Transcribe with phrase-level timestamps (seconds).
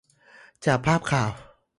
[0.65, 1.29] จากภาพข่าว